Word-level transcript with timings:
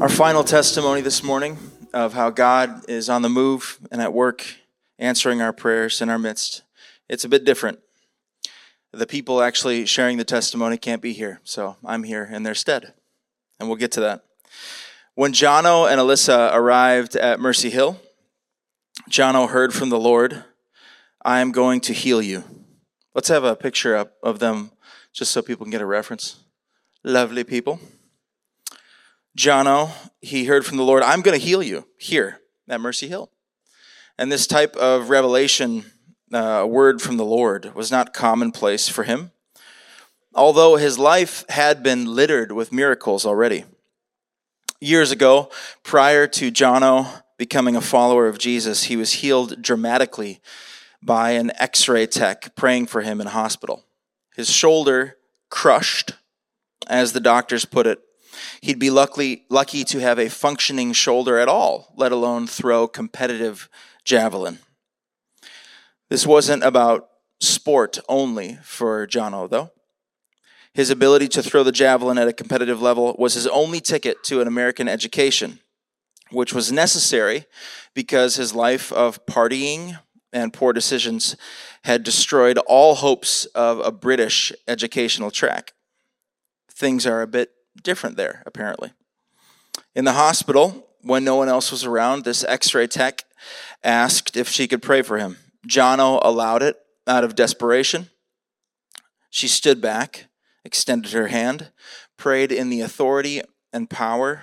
Our 0.00 0.08
final 0.08 0.44
testimony 0.44 1.02
this 1.02 1.22
morning 1.22 1.58
of 1.92 2.14
how 2.14 2.30
God 2.30 2.88
is 2.88 3.10
on 3.10 3.20
the 3.20 3.28
move 3.28 3.78
and 3.90 4.00
at 4.00 4.14
work 4.14 4.46
answering 4.98 5.42
our 5.42 5.52
prayers 5.52 6.00
in 6.00 6.08
our 6.08 6.18
midst. 6.18 6.62
It's 7.10 7.26
a 7.26 7.28
bit 7.28 7.44
different. 7.44 7.80
The 8.94 9.06
people 9.06 9.42
actually 9.42 9.84
sharing 9.84 10.16
the 10.16 10.24
testimony 10.24 10.78
can't 10.78 11.02
be 11.02 11.12
here, 11.12 11.42
so 11.44 11.76
I'm 11.84 12.04
here 12.04 12.26
in 12.32 12.44
their 12.44 12.54
stead. 12.54 12.94
And 13.58 13.68
we'll 13.68 13.76
get 13.76 13.92
to 13.92 14.00
that. 14.00 14.24
When 15.16 15.34
Jono 15.34 15.86
and 15.86 16.00
Alyssa 16.00 16.50
arrived 16.54 17.14
at 17.14 17.38
Mercy 17.38 17.68
Hill, 17.68 18.00
Jono 19.10 19.50
heard 19.50 19.74
from 19.74 19.90
the 19.90 20.00
Lord, 20.00 20.44
I 21.22 21.40
am 21.40 21.52
going 21.52 21.82
to 21.82 21.92
heal 21.92 22.22
you. 22.22 22.44
Let's 23.14 23.28
have 23.28 23.44
a 23.44 23.54
picture 23.54 23.94
up 23.96 24.14
of 24.22 24.38
them 24.38 24.70
just 25.12 25.30
so 25.30 25.42
people 25.42 25.66
can 25.66 25.70
get 25.70 25.82
a 25.82 25.86
reference. 25.86 26.36
Lovely 27.04 27.44
people. 27.44 27.80
Jono, 29.36 29.90
he 30.20 30.44
heard 30.44 30.66
from 30.66 30.76
the 30.76 30.84
Lord, 30.84 31.02
I'm 31.02 31.22
going 31.22 31.38
to 31.38 31.44
heal 31.44 31.62
you 31.62 31.86
here 31.96 32.40
at 32.68 32.80
Mercy 32.80 33.08
Hill. 33.08 33.30
And 34.18 34.30
this 34.30 34.46
type 34.46 34.76
of 34.76 35.08
revelation, 35.08 35.84
uh, 36.32 36.66
word 36.68 37.00
from 37.00 37.16
the 37.16 37.24
Lord, 37.24 37.74
was 37.74 37.90
not 37.90 38.12
commonplace 38.12 38.88
for 38.88 39.04
him, 39.04 39.30
although 40.34 40.76
his 40.76 40.98
life 40.98 41.44
had 41.48 41.82
been 41.82 42.14
littered 42.14 42.52
with 42.52 42.72
miracles 42.72 43.24
already. 43.24 43.64
Years 44.80 45.10
ago, 45.10 45.50
prior 45.82 46.26
to 46.26 46.50
Jono 46.50 47.22
becoming 47.38 47.76
a 47.76 47.80
follower 47.80 48.26
of 48.26 48.38
Jesus, 48.38 48.84
he 48.84 48.96
was 48.96 49.14
healed 49.14 49.62
dramatically 49.62 50.40
by 51.02 51.30
an 51.30 51.52
x 51.58 51.88
ray 51.88 52.06
tech 52.06 52.54
praying 52.56 52.86
for 52.86 53.00
him 53.00 53.20
in 53.20 53.26
hospital. 53.28 53.84
His 54.36 54.50
shoulder 54.50 55.16
crushed, 55.50 56.12
as 56.86 57.12
the 57.12 57.20
doctors 57.20 57.64
put 57.64 57.86
it, 57.86 58.00
He'd 58.60 58.78
be 58.78 58.90
lucky, 58.90 59.44
lucky 59.48 59.84
to 59.84 60.00
have 60.00 60.18
a 60.18 60.28
functioning 60.28 60.92
shoulder 60.92 61.38
at 61.38 61.48
all, 61.48 61.92
let 61.96 62.12
alone 62.12 62.46
throw 62.46 62.86
competitive 62.86 63.68
javelin. 64.04 64.58
This 66.08 66.26
wasn't 66.26 66.64
about 66.64 67.08
sport 67.40 67.98
only 68.08 68.58
for 68.62 69.06
Jono, 69.06 69.48
though. 69.48 69.70
His 70.72 70.90
ability 70.90 71.28
to 71.28 71.42
throw 71.42 71.62
the 71.62 71.72
javelin 71.72 72.18
at 72.18 72.28
a 72.28 72.32
competitive 72.32 72.80
level 72.80 73.16
was 73.18 73.34
his 73.34 73.46
only 73.48 73.80
ticket 73.80 74.22
to 74.24 74.40
an 74.40 74.46
American 74.46 74.88
education, 74.88 75.60
which 76.30 76.52
was 76.52 76.70
necessary 76.70 77.46
because 77.94 78.36
his 78.36 78.54
life 78.54 78.92
of 78.92 79.24
partying 79.26 79.98
and 80.32 80.52
poor 80.52 80.72
decisions 80.72 81.36
had 81.84 82.04
destroyed 82.04 82.58
all 82.66 82.94
hopes 82.94 83.46
of 83.46 83.80
a 83.80 83.90
British 83.90 84.52
educational 84.68 85.30
track. 85.30 85.72
Things 86.70 87.04
are 87.04 87.22
a 87.22 87.26
bit 87.26 87.50
different 87.82 88.16
there, 88.16 88.42
apparently. 88.46 88.92
In 89.94 90.04
the 90.04 90.12
hospital, 90.12 90.88
when 91.02 91.24
no 91.24 91.36
one 91.36 91.48
else 91.48 91.70
was 91.70 91.84
around, 91.84 92.24
this 92.24 92.44
x 92.44 92.74
ray 92.74 92.86
tech 92.86 93.24
asked 93.82 94.36
if 94.36 94.48
she 94.48 94.68
could 94.68 94.82
pray 94.82 95.02
for 95.02 95.18
him. 95.18 95.36
Jono 95.68 96.20
allowed 96.22 96.62
it 96.62 96.76
out 97.06 97.24
of 97.24 97.34
desperation. 97.34 98.10
She 99.30 99.48
stood 99.48 99.80
back, 99.80 100.26
extended 100.64 101.12
her 101.12 101.28
hand, 101.28 101.70
prayed 102.16 102.52
in 102.52 102.70
the 102.70 102.80
authority 102.80 103.42
and 103.72 103.88
power 103.88 104.42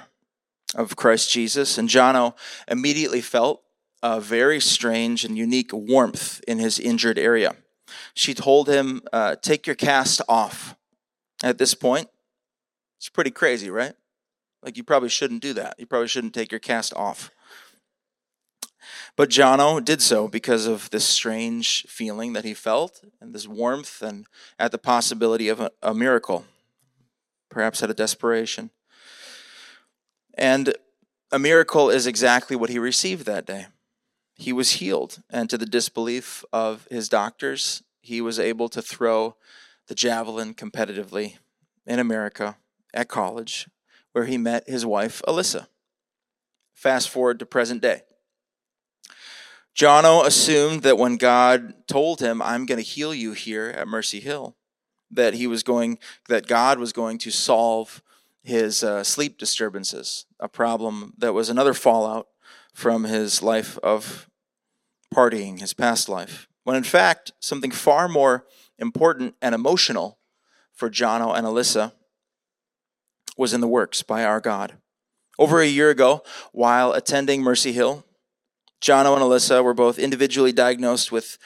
of 0.76 0.96
Christ 0.96 1.32
Jesus, 1.32 1.78
and 1.78 1.90
Jono 1.90 2.36
immediately 2.68 3.22
felt 3.22 3.64
a 4.04 4.22
very 4.22 4.60
strange 4.60 5.24
and 5.26 5.38
unique 5.38 5.72
warmth 5.74 6.42
in 6.48 6.60
his 6.60 6.80
injured 6.80 7.18
area. 7.18 7.56
She 8.14 8.34
told 8.34 8.68
him, 8.68 9.02
uh, 9.12 9.36
Take 9.42 9.66
your 9.66 9.76
cast 9.76 10.22
off. 10.28 10.76
At 11.44 11.58
this 11.58 11.74
point, 11.74 12.10
it's 12.98 13.10
pretty 13.10 13.32
crazy, 13.32 13.70
right? 13.70 13.94
Like 14.64 14.78
you 14.78 14.84
probably 14.84 15.10
shouldn't 15.10 15.42
do 15.42 15.54
that. 15.54 15.76
You 15.78 15.86
probably 15.86 16.08
shouldn't 16.08 16.34
take 16.34 16.52
your 16.52 16.60
cast 16.60 16.94
off. 16.96 17.32
But 19.16 19.30
Jono 19.30 19.84
did 19.84 20.02
so 20.02 20.28
because 20.28 20.68
of 20.68 20.90
this 20.90 21.06
strange 21.06 21.86
feeling 21.88 22.34
that 22.34 22.46
he 22.46 22.54
felt 22.54 23.04
and 23.20 23.34
this 23.34 23.48
warmth 23.48 24.02
and 24.02 24.26
at 24.60 24.72
the 24.72 24.78
possibility 24.78 25.50
of 25.50 25.60
a, 25.60 25.72
a 25.82 25.94
miracle, 25.94 26.46
perhaps 27.50 27.82
out 27.82 27.90
of 27.90 27.96
desperation. 27.96 28.70
And 30.36 30.76
a 31.32 31.40
miracle 31.40 31.90
is 31.90 32.08
exactly 32.08 32.56
what 32.56 32.70
he 32.70 32.80
received 32.80 33.26
that 33.26 33.46
day. 33.46 33.68
He 34.36 34.54
was 34.54 34.74
healed, 34.74 35.24
and 35.32 35.50
to 35.50 35.58
the 35.58 35.66
disbelief 35.66 36.46
of 36.54 36.88
his 36.92 37.10
doctors, 37.10 37.82
he 38.02 38.22
was 38.22 38.40
able 38.40 38.70
to 38.70 38.84
throw 38.84 39.36
the 39.88 39.96
javelin 39.96 40.54
competitively 40.54 41.38
in 41.88 41.98
America 41.98 42.58
at 42.98 43.08
college, 43.08 43.70
where 44.12 44.26
he 44.26 44.38
met 44.38 44.68
his 44.68 44.86
wife, 44.86 45.22
Alyssa. 45.28 45.68
Fast 46.74 47.10
forward 47.10 47.40
to 47.40 47.46
present 47.46 47.82
day. 47.82 48.02
Jono 49.78 50.26
assumed 50.26 50.82
that 50.82 50.98
when 50.98 51.18
God 51.18 51.88
told 51.88 52.20
him, 52.20 52.42
I'm 52.42 52.66
going 52.66 52.80
to 52.80 52.84
heal 52.84 53.14
you 53.14 53.34
here 53.34 53.70
at 53.70 53.88
Mercy 53.88 54.20
Hill, 54.20 54.56
that 55.12 55.36
he 55.36 55.46
was 55.46 55.62
going, 55.62 56.00
that 56.28 56.48
God 56.48 56.80
was 56.80 56.92
going 56.92 57.20
to 57.20 57.32
solve 57.32 58.02
his 58.42 58.84
uh, 58.84 59.04
sleep 59.04 59.38
disturbances, 59.38 60.26
a 60.40 60.50
problem 60.50 61.14
that 61.18 61.34
was 61.34 61.50
another 61.50 61.76
fallout 61.76 62.28
from 62.74 63.04
his 63.04 63.44
life 63.44 63.78
of 63.84 64.28
partying, 65.14 65.60
his 65.60 65.74
past 65.74 66.10
life. 66.10 66.48
When 66.64 66.76
in 66.76 66.84
fact, 66.84 67.32
something 67.40 67.72
far 67.72 68.08
more 68.08 68.46
important 68.80 69.36
and 69.42 69.54
emotional 69.54 70.18
for 70.74 70.90
Jono 70.90 71.38
and 71.38 71.46
Alyssa 71.46 71.94
was 73.38 73.54
in 73.54 73.62
the 73.62 73.68
works 73.68 74.02
by 74.02 74.26
our 74.26 74.40
God. 74.40 74.74
Over 75.40 75.62
a 75.62 75.68
year 75.68 75.90
ago, 75.90 76.24
while 76.52 76.94
attending 76.94 77.44
Mercy 77.44 77.72
Hill, 77.72 78.04
Jono 78.82 79.14
and 79.14 79.24
Alyssa 79.24 79.64
were 79.64 79.74
both 79.74 80.00
individually 80.00 80.52
diagnosed 80.52 81.12
with 81.12 81.38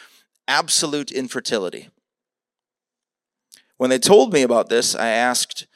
absolute 0.47 1.11
infertility. 1.11 1.89
When 3.77 3.89
they 3.89 3.99
told 3.99 4.31
me 4.31 4.43
about 4.43 4.69
this, 4.69 4.95
I 4.95 5.07
asked, 5.07 5.67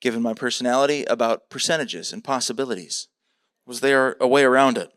given 0.00 0.22
my 0.22 0.34
personality, 0.34 1.04
about 1.04 1.48
percentages 1.50 2.12
and 2.12 2.22
possibilities. 2.22 3.08
Was 3.66 3.80
there 3.80 4.16
a 4.20 4.28
way 4.28 4.44
around 4.44 4.76
it? 4.76 4.90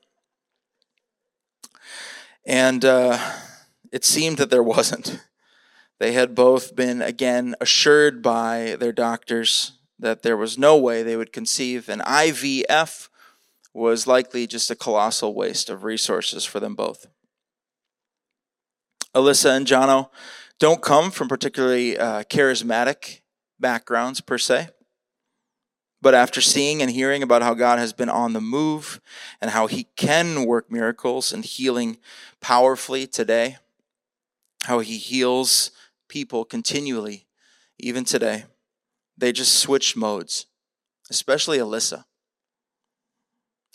And 2.45 2.83
uh, 2.83 3.19
it 3.91 4.03
seemed 4.03 4.37
that 4.37 4.49
there 4.49 4.63
wasn't. 4.63 5.21
They 5.99 6.13
had 6.13 6.35
both 6.35 6.75
been, 6.75 7.01
again, 7.01 7.55
assured 7.59 8.21
by 8.21 8.75
their 8.79 8.91
doctors 8.91 9.73
that 9.99 10.23
there 10.23 10.37
was 10.37 10.57
no 10.57 10.77
way 10.77 11.03
they 11.03 11.15
would 11.15 11.33
conceive, 11.33 11.89
and 11.89 12.01
IVF 12.01 13.09
was 13.73 14.07
likely 14.07 14.47
just 14.47 14.71
a 14.71 14.75
colossal 14.75 15.33
waste 15.33 15.69
of 15.69 15.83
resources 15.83 16.43
for 16.45 16.59
them 16.59 16.75
both. 16.75 17.07
Alyssa 19.13 19.55
and 19.55 19.65
Jono 19.65 20.09
don't 20.59 20.81
come 20.81 21.11
from 21.11 21.27
particularly 21.27 21.97
uh, 21.97 22.23
charismatic 22.23 23.21
backgrounds 23.59 24.21
per 24.21 24.37
se. 24.37 24.69
But 26.01 26.13
after 26.13 26.41
seeing 26.41 26.81
and 26.81 26.91
hearing 26.91 27.23
about 27.23 27.41
how 27.41 27.53
God 27.55 27.79
has 27.79 27.91
been 27.91 28.09
on 28.09 28.33
the 28.33 28.41
move 28.41 29.01
and 29.41 29.51
how 29.51 29.67
He 29.67 29.85
can 29.95 30.45
work 30.45 30.71
miracles 30.71 31.33
and 31.33 31.43
healing 31.43 31.97
powerfully 32.39 33.07
today, 33.07 33.57
how 34.63 34.79
He 34.79 34.97
heals 34.97 35.71
people 36.07 36.45
continually, 36.45 37.25
even 37.79 38.05
today, 38.05 38.45
they 39.17 39.31
just 39.31 39.53
switched 39.53 39.95
modes, 39.95 40.45
especially 41.09 41.57
Alyssa. 41.57 42.05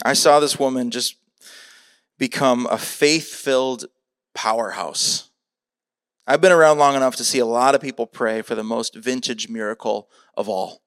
I 0.05 0.13
saw 0.15 0.41
this 0.41 0.59
woman 0.59 0.91
just 0.91 1.17
become 2.19 2.67
a 2.71 2.79
faith 2.79 3.35
filled 3.35 3.87
powerhouse. 4.35 5.31
I've 6.27 6.41
been 6.41 6.53
around 6.53 6.79
long 6.79 6.95
enough 6.95 7.17
to 7.17 7.25
see 7.25 7.41
a 7.41 7.47
lot 7.47 7.75
of 7.75 7.81
people 7.81 8.07
pray 8.07 8.43
for 8.43 8.55
the 8.55 8.63
most 8.63 8.95
vintage 8.95 9.49
miracle 9.49 10.09
of 10.37 10.49
all 10.49 10.83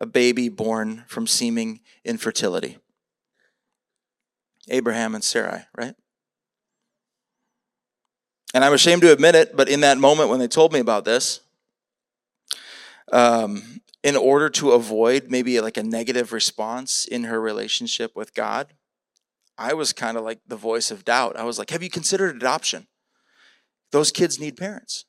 a 0.00 0.06
baby 0.06 0.48
born 0.48 1.04
from 1.06 1.26
seeming 1.26 1.80
infertility. 2.04 2.78
Abraham 4.68 5.14
and 5.14 5.24
Sarai, 5.24 5.62
right? 5.76 5.94
And 8.52 8.64
I'm 8.64 8.72
ashamed 8.72 9.02
to 9.02 9.12
admit 9.12 9.34
it, 9.34 9.56
but 9.56 9.68
in 9.68 9.80
that 9.80 9.98
moment 9.98 10.28
when 10.28 10.38
they 10.38 10.48
told 10.48 10.72
me 10.72 10.80
about 10.80 11.04
this, 11.04 11.40
um, 13.12 13.80
in 14.02 14.16
order 14.16 14.48
to 14.48 14.72
avoid 14.72 15.30
maybe 15.30 15.60
like 15.60 15.76
a 15.76 15.82
negative 15.82 16.32
response 16.32 17.06
in 17.06 17.24
her 17.24 17.40
relationship 17.40 18.14
with 18.14 18.34
God, 18.34 18.74
I 19.58 19.74
was 19.74 19.92
kind 19.92 20.16
of 20.16 20.24
like 20.24 20.40
the 20.46 20.56
voice 20.56 20.90
of 20.90 21.04
doubt. 21.04 21.36
I 21.36 21.44
was 21.44 21.58
like, 21.58 21.70
Have 21.70 21.82
you 21.82 21.90
considered 21.90 22.36
adoption? 22.36 22.86
Those 23.92 24.10
kids 24.10 24.38
need 24.38 24.56
parents. 24.56 25.04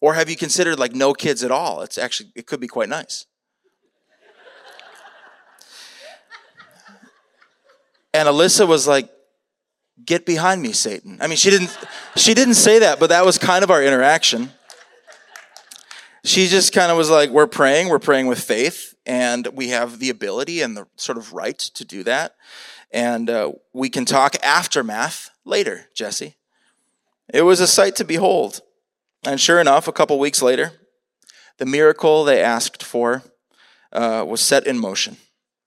Or 0.00 0.14
have 0.14 0.28
you 0.28 0.36
considered 0.36 0.78
like 0.78 0.94
no 0.94 1.14
kids 1.14 1.42
at 1.42 1.50
all? 1.50 1.80
It's 1.80 1.96
actually, 1.96 2.30
it 2.34 2.46
could 2.46 2.60
be 2.60 2.68
quite 2.68 2.88
nice. 2.88 3.26
and 8.12 8.28
Alyssa 8.28 8.68
was 8.68 8.86
like, 8.86 9.10
Get 10.04 10.26
behind 10.26 10.60
me, 10.60 10.72
Satan. 10.72 11.16
I 11.22 11.26
mean, 11.26 11.38
she 11.38 11.48
didn't 11.48 11.76
she 12.16 12.34
didn't 12.34 12.54
say 12.54 12.80
that, 12.80 13.00
but 13.00 13.08
that 13.08 13.24
was 13.24 13.38
kind 13.38 13.64
of 13.64 13.70
our 13.70 13.82
interaction. 13.82 14.50
She 16.36 16.48
just 16.48 16.74
kind 16.74 16.92
of 16.92 16.98
was 16.98 17.08
like, 17.08 17.30
We're 17.30 17.46
praying, 17.46 17.88
we're 17.88 17.98
praying 17.98 18.26
with 18.26 18.38
faith, 18.38 18.94
and 19.06 19.48
we 19.54 19.68
have 19.68 19.98
the 19.98 20.10
ability 20.10 20.60
and 20.60 20.76
the 20.76 20.86
sort 20.96 21.16
of 21.16 21.32
right 21.32 21.58
to 21.58 21.82
do 21.82 22.02
that. 22.02 22.34
And 22.90 23.30
uh, 23.30 23.52
we 23.72 23.88
can 23.88 24.04
talk 24.04 24.36
aftermath 24.44 25.30
later, 25.46 25.86
Jesse. 25.94 26.36
It 27.32 27.40
was 27.40 27.60
a 27.60 27.66
sight 27.66 27.96
to 27.96 28.04
behold. 28.04 28.60
And 29.24 29.40
sure 29.40 29.58
enough, 29.58 29.88
a 29.88 29.92
couple 29.92 30.18
weeks 30.18 30.42
later, 30.42 30.72
the 31.56 31.64
miracle 31.64 32.22
they 32.22 32.42
asked 32.42 32.82
for 32.82 33.22
uh, 33.90 34.22
was 34.28 34.42
set 34.42 34.66
in 34.66 34.78
motion. 34.78 35.16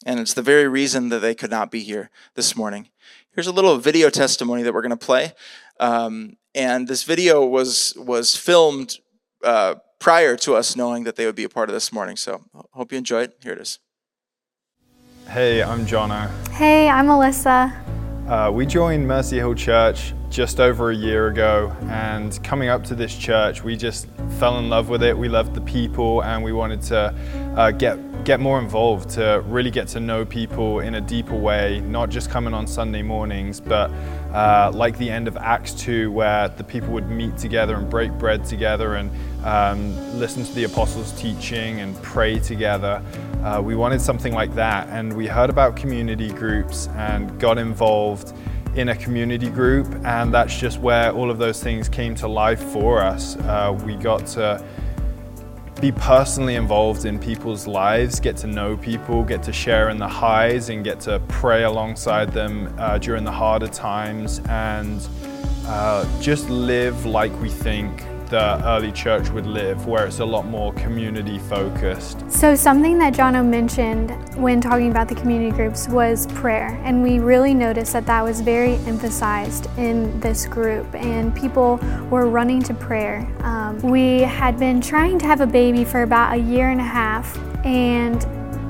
And 0.05 0.19
it's 0.19 0.35
the 0.35 0.43
very 0.43 0.67
reason 0.67 1.09
that 1.09 1.19
they 1.19 1.33
could 1.33 1.49
not 1.49 1.71
be 1.71 1.79
here 1.79 2.11
this 2.35 2.55
morning. 2.55 2.89
Here's 3.31 3.47
a 3.47 3.51
little 3.51 3.79
video 3.79 4.11
testimony 4.11 4.61
that 4.61 4.73
we're 4.75 4.83
going 4.83 4.91
to 4.91 4.97
play. 4.97 5.33
Um, 5.79 6.37
and 6.53 6.87
this 6.87 7.05
video 7.05 7.43
was, 7.43 7.95
was 7.97 8.35
filmed 8.35 8.97
uh, 9.43 9.75
prior 9.99 10.35
to 10.37 10.55
us 10.55 10.75
knowing 10.75 11.03
that 11.03 11.15
they 11.17 11.25
would 11.25 11.35
be 11.35 11.43
a 11.43 11.49
part 11.49 11.69
of 11.69 11.73
this 11.73 11.91
morning. 11.91 12.15
So 12.15 12.41
hope 12.71 12.91
you 12.91 12.97
enjoy 12.97 13.23
it. 13.23 13.37
Here 13.43 13.53
it 13.53 13.59
is. 13.59 13.79
Hey, 15.27 15.61
I'm 15.61 15.85
Jono. 15.85 16.29
Hey, 16.49 16.89
I'm 16.89 17.07
Alyssa. 17.07 17.71
Uh, 18.27 18.51
we 18.51 18.65
joined 18.65 19.07
Mercy 19.07 19.37
Hill 19.37 19.55
Church 19.55 20.13
just 20.29 20.59
over 20.59 20.91
a 20.91 20.95
year 20.95 21.27
ago, 21.27 21.75
and 21.89 22.43
coming 22.43 22.69
up 22.69 22.83
to 22.83 22.95
this 22.95 23.15
church, 23.15 23.63
we 23.63 23.75
just 23.75 24.07
fell 24.37 24.59
in 24.59 24.69
love 24.69 24.89
with 24.89 25.01
it. 25.01 25.17
We 25.17 25.27
loved 25.27 25.55
the 25.55 25.61
people, 25.61 26.23
and 26.23 26.43
we 26.43 26.53
wanted 26.53 26.81
to 26.83 27.15
uh, 27.57 27.71
get 27.71 27.97
get 28.23 28.39
more 28.39 28.59
involved 28.59 29.09
to 29.09 29.43
really 29.47 29.71
get 29.71 29.87
to 29.87 29.99
know 29.99 30.25
people 30.25 30.81
in 30.81 30.95
a 30.95 31.01
deeper 31.01 31.35
way, 31.35 31.79
not 31.81 32.09
just 32.09 32.29
coming 32.29 32.53
on 32.53 32.67
Sunday 32.67 33.01
mornings, 33.01 33.59
but 33.59 33.89
uh, 34.33 34.71
like 34.73 34.97
the 34.97 35.09
end 35.09 35.27
of 35.27 35.35
Acts 35.37 35.73
2, 35.73 36.11
where 36.11 36.49
the 36.49 36.63
people 36.63 36.89
would 36.89 37.09
meet 37.09 37.37
together 37.37 37.75
and 37.75 37.89
break 37.89 38.11
bread 38.13 38.45
together 38.45 38.95
and 38.95 39.09
um, 39.43 40.19
listen 40.19 40.43
to 40.43 40.53
the 40.53 40.65
apostles' 40.65 41.11
teaching 41.13 41.79
and 41.79 41.95
pray 42.01 42.39
together. 42.39 43.01
Uh, 43.43 43.61
we 43.63 43.75
wanted 43.75 44.01
something 44.01 44.33
like 44.33 44.53
that, 44.55 44.87
and 44.89 45.13
we 45.13 45.27
heard 45.27 45.49
about 45.49 45.75
community 45.75 46.29
groups 46.29 46.87
and 46.89 47.39
got 47.39 47.57
involved 47.57 48.33
in 48.75 48.89
a 48.89 48.95
community 48.95 49.49
group, 49.49 49.87
and 50.05 50.33
that's 50.33 50.57
just 50.59 50.79
where 50.79 51.11
all 51.11 51.31
of 51.31 51.37
those 51.37 51.61
things 51.61 51.89
came 51.89 52.15
to 52.15 52.27
life 52.27 52.61
for 52.61 53.01
us. 53.01 53.35
Uh, 53.37 53.77
we 53.85 53.95
got 53.95 54.25
to 54.27 54.63
be 55.81 55.91
personally 55.93 56.55
involved 56.55 57.05
in 57.05 57.17
people's 57.17 57.65
lives, 57.65 58.19
get 58.19 58.35
to 58.35 58.47
know 58.47 58.75
people, 58.75 59.23
get 59.23 59.41
to 59.41 59.53
share 59.53 59.89
in 59.89 59.97
the 59.97 60.07
highs, 60.07 60.69
and 60.69 60.83
get 60.83 60.99
to 60.99 61.21
pray 61.29 61.63
alongside 61.63 62.31
them 62.33 62.73
uh, 62.77 62.97
during 62.97 63.23
the 63.23 63.31
harder 63.31 63.67
times, 63.67 64.41
and 64.49 65.07
uh, 65.65 66.05
just 66.21 66.49
live 66.49 67.05
like 67.05 67.31
we 67.41 67.49
think 67.49 68.03
the 68.29 68.63
early 68.65 68.91
church 68.91 69.29
would 69.29 69.45
live, 69.45 69.87
where 69.87 70.05
it's 70.05 70.19
a 70.19 70.25
lot 70.25 70.45
more 70.45 70.71
community 70.73 71.39
focused. 71.39 72.23
So, 72.31 72.55
something 72.55 72.97
that 72.99 73.13
Jono 73.13 73.45
mentioned 73.45 74.11
when 74.35 74.61
talking 74.61 74.91
about 74.91 75.07
the 75.07 75.15
community 75.15 75.55
groups 75.55 75.87
was 75.89 76.27
prayer, 76.27 76.79
and 76.83 77.01
we 77.01 77.19
really 77.19 77.53
noticed 77.53 77.93
that 77.93 78.05
that 78.05 78.23
was 78.23 78.41
very 78.41 78.75
emphasized 78.85 79.67
in 79.77 80.19
this 80.19 80.45
group, 80.45 80.93
and 80.93 81.35
people 81.35 81.77
were 82.09 82.27
running 82.27 82.61
to 82.63 82.73
prayer. 82.73 83.27
Um, 83.41 83.77
we 83.79 84.21
had 84.21 84.59
been 84.59 84.79
trying 84.79 85.19
to 85.19 85.25
have 85.25 85.41
a 85.41 85.47
baby 85.47 85.83
for 85.83 86.03
about 86.03 86.33
a 86.33 86.37
year 86.37 86.69
and 86.69 86.79
a 86.79 86.83
half, 86.83 87.37
and 87.65 88.25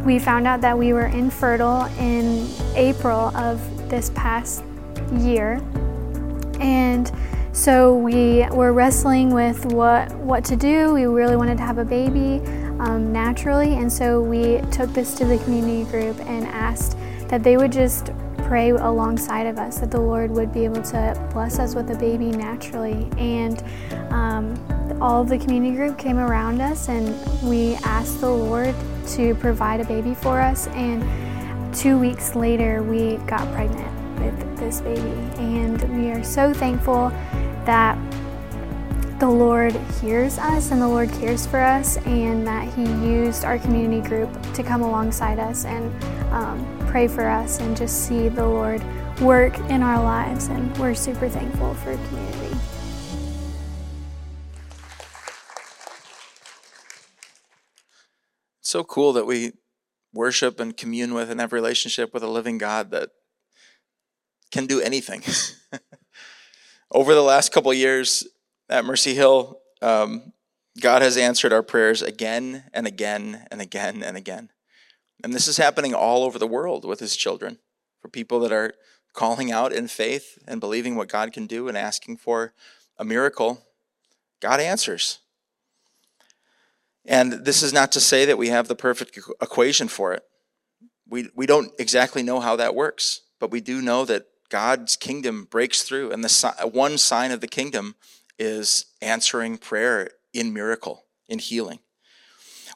we 0.05 0.17
found 0.19 0.47
out 0.47 0.61
that 0.61 0.77
we 0.77 0.93
were 0.93 1.07
infertile 1.07 1.85
in 1.99 2.47
April 2.75 3.35
of 3.35 3.59
this 3.89 4.11
past 4.11 4.63
year. 5.17 5.61
And 6.59 7.11
so 7.51 7.95
we 7.95 8.45
were 8.51 8.73
wrestling 8.73 9.33
with 9.33 9.65
what 9.65 10.13
what 10.15 10.43
to 10.45 10.55
do. 10.55 10.93
We 10.93 11.05
really 11.05 11.35
wanted 11.35 11.57
to 11.57 11.63
have 11.63 11.77
a 11.77 11.85
baby 11.85 12.41
um, 12.79 13.11
naturally, 13.11 13.75
and 13.75 13.91
so 13.91 14.21
we 14.21 14.61
took 14.71 14.93
this 14.93 15.15
to 15.15 15.25
the 15.25 15.37
community 15.39 15.89
group 15.89 16.19
and 16.21 16.45
asked 16.47 16.97
that 17.27 17.43
they 17.43 17.57
would 17.57 17.71
just 17.71 18.11
pray 18.49 18.71
alongside 18.71 19.45
of 19.45 19.59
us 19.59 19.77
that 19.77 19.91
the 19.91 19.99
Lord 20.01 20.31
would 20.31 20.51
be 20.51 20.65
able 20.65 20.81
to 20.81 21.29
bless 21.31 21.59
us 21.59 21.75
with 21.75 21.91
a 21.91 21.95
baby 21.95 22.31
naturally. 22.31 23.07
And 23.17 23.63
um, 24.11 24.97
all 24.99 25.21
of 25.21 25.29
the 25.29 25.37
community 25.37 25.75
group 25.75 25.99
came 25.99 26.17
around 26.17 26.59
us, 26.59 26.89
and 26.89 27.15
we 27.47 27.75
asked 27.83 28.21
the 28.21 28.29
Lord 28.29 28.73
to 29.09 29.35
provide 29.35 29.81
a 29.81 29.85
baby 29.85 30.15
for 30.15 30.41
us. 30.41 30.67
And 30.69 31.03
two 31.75 31.99
weeks 31.99 32.35
later, 32.35 32.81
we 32.81 33.17
got 33.27 33.51
pregnant 33.53 34.19
with 34.19 34.57
this 34.57 34.81
baby, 34.81 35.01
and 35.37 35.81
we 35.95 36.09
are 36.11 36.23
so 36.23 36.51
thankful 36.51 37.11
that 37.65 37.97
the 39.19 39.29
Lord 39.29 39.73
hears 40.01 40.37
us 40.37 40.71
and 40.71 40.81
the 40.81 40.87
Lord 40.87 41.09
cares 41.11 41.45
for 41.45 41.59
us, 41.59 41.97
and 42.05 42.47
that 42.47 42.73
He 42.73 42.83
used 42.83 43.43
our 43.43 43.59
community 43.59 44.07
group 44.07 44.31
to 44.53 44.63
come 44.63 44.81
alongside 44.81 45.39
us 45.39 45.65
and 45.65 46.03
um, 46.31 46.87
pray 46.87 47.07
for 47.07 47.27
us 47.27 47.59
and 47.59 47.75
just 47.75 48.07
see 48.07 48.29
the 48.29 48.47
Lord 48.47 48.81
work 49.19 49.57
in 49.69 49.83
our 49.83 50.01
lives. 50.01 50.47
And 50.47 50.75
we're 50.77 50.95
super 50.95 51.27
thankful 51.27 51.73
for 51.73 51.95
community. 52.07 52.55
It's 58.59 58.69
so 58.69 58.85
cool 58.85 59.11
that 59.13 59.25
we 59.25 59.51
worship 60.13 60.61
and 60.61 60.77
commune 60.77 61.13
with 61.13 61.29
and 61.29 61.41
have 61.41 61.51
relationship 61.51 62.13
with 62.13 62.23
a 62.23 62.27
living 62.27 62.57
God 62.57 62.91
that 62.91 63.09
can 64.51 64.65
do 64.65 64.79
anything. 64.79 65.23
Over 66.91 67.13
the 67.13 67.21
last 67.21 67.51
couple 67.51 67.71
years 67.71 68.27
at 68.67 68.83
Mercy 68.83 69.13
Hill, 69.13 69.59
um, 69.81 70.33
God 70.81 71.03
has 71.03 71.17
answered 71.17 71.53
our 71.53 71.61
prayers 71.61 72.01
again 72.01 72.63
and 72.73 72.87
again 72.87 73.45
and 73.51 73.61
again 73.61 74.01
and 74.01 74.17
again. 74.17 74.49
And 75.23 75.31
this 75.31 75.47
is 75.47 75.57
happening 75.57 75.93
all 75.93 76.23
over 76.23 76.39
the 76.39 76.47
world 76.47 76.85
with 76.85 76.99
his 76.99 77.15
children, 77.15 77.59
for 78.01 78.07
people 78.07 78.39
that 78.39 78.51
are 78.51 78.73
calling 79.13 79.51
out 79.51 79.71
in 79.71 79.87
faith 79.87 80.39
and 80.47 80.59
believing 80.59 80.95
what 80.95 81.09
God 81.09 81.31
can 81.31 81.45
do 81.45 81.67
and 81.67 81.77
asking 81.77 82.17
for 82.17 82.53
a 82.97 83.05
miracle. 83.05 83.65
God 84.39 84.59
answers. 84.59 85.19
And 87.05 87.33
this 87.45 87.61
is 87.61 87.71
not 87.71 87.91
to 87.91 87.99
say 87.99 88.25
that 88.25 88.37
we 88.37 88.47
have 88.49 88.67
the 88.67 88.75
perfect 88.75 89.19
equation 89.41 89.89
for 89.89 90.13
it. 90.13 90.23
We, 91.07 91.29
we 91.35 91.45
don't 91.45 91.71
exactly 91.77 92.23
know 92.23 92.39
how 92.39 92.55
that 92.55 92.73
works, 92.73 93.21
but 93.39 93.51
we 93.51 93.61
do 93.61 93.81
know 93.81 94.05
that 94.05 94.25
God's 94.49 94.95
kingdom 94.95 95.45
breaks 95.49 95.83
through, 95.83 96.11
and 96.11 96.23
the 96.23 96.69
one 96.71 96.97
sign 96.97 97.31
of 97.31 97.41
the 97.41 97.47
kingdom 97.47 97.95
is 98.37 98.85
answering 99.01 99.57
prayer 99.57 100.09
in 100.33 100.53
miracle, 100.53 101.05
in 101.27 101.39
healing. 101.39 101.79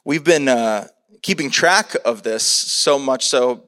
We've 0.04 0.24
been 0.24 0.48
uh, 0.48 0.88
keeping 1.22 1.50
track 1.50 1.96
of 2.04 2.22
this 2.22 2.44
so 2.44 2.98
much 2.98 3.26
so 3.26 3.64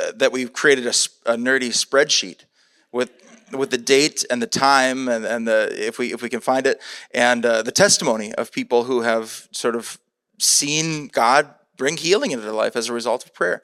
uh, 0.00 0.12
that 0.16 0.32
we've 0.32 0.52
created 0.52 0.86
a, 0.86 0.94
a, 1.24 1.36
nerdy 1.36 1.70
spreadsheet 1.70 2.44
with 2.92 3.10
with 3.52 3.70
the 3.70 3.78
date 3.78 4.26
and 4.30 4.42
the 4.42 4.46
time 4.46 5.08
and, 5.08 5.24
and 5.24 5.48
the 5.48 5.72
if 5.74 5.98
we 5.98 6.12
if 6.12 6.20
we 6.20 6.28
can 6.28 6.40
find 6.40 6.66
it 6.66 6.82
and 7.14 7.46
uh, 7.46 7.62
the 7.62 7.72
testimony 7.72 8.34
of 8.34 8.52
people 8.52 8.84
who 8.84 9.00
have 9.00 9.48
sort 9.52 9.74
of 9.74 9.98
seen 10.38 11.08
God 11.08 11.54
bring 11.78 11.96
healing 11.96 12.32
into 12.32 12.44
their 12.44 12.52
life 12.52 12.76
as 12.76 12.88
a 12.88 12.92
result 12.92 13.24
of 13.24 13.32
prayer. 13.32 13.62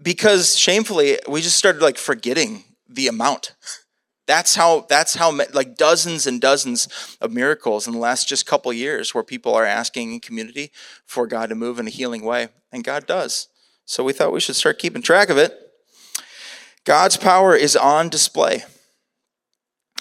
Because 0.00 0.56
shamefully, 0.58 1.18
we 1.28 1.40
just 1.40 1.56
started 1.56 1.80
like 1.80 1.96
forgetting 1.96 2.64
the 2.88 3.08
amount. 3.08 3.54
That's 4.26 4.56
how, 4.56 4.86
that's 4.88 5.14
how, 5.14 5.34
like 5.54 5.76
dozens 5.76 6.26
and 6.26 6.38
dozens 6.38 7.16
of 7.20 7.32
miracles 7.32 7.86
in 7.86 7.94
the 7.94 7.98
last 7.98 8.28
just 8.28 8.44
couple 8.44 8.70
years 8.74 9.14
where 9.14 9.24
people 9.24 9.54
are 9.54 9.64
asking 9.64 10.12
in 10.12 10.20
community 10.20 10.70
for 11.06 11.26
God 11.26 11.48
to 11.48 11.54
move 11.54 11.78
in 11.78 11.86
a 11.86 11.90
healing 11.90 12.22
way. 12.22 12.48
And 12.70 12.84
God 12.84 13.06
does. 13.06 13.48
So 13.86 14.04
we 14.04 14.12
thought 14.12 14.32
we 14.32 14.40
should 14.40 14.56
start 14.56 14.78
keeping 14.78 15.00
track 15.00 15.30
of 15.30 15.38
it. 15.38 15.58
God's 16.84 17.16
power 17.16 17.56
is 17.56 17.74
on 17.74 18.10
display. 18.10 18.64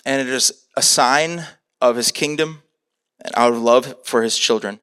And 0.06 0.20
it 0.22 0.28
is 0.28 0.66
a 0.76 0.82
sign 0.82 1.46
of 1.80 1.96
his 1.96 2.12
kingdom 2.12 2.64
and 3.24 3.34
out 3.34 3.54
of 3.54 3.62
love 3.62 3.96
for 4.04 4.24
his 4.24 4.38
children. 4.38 4.76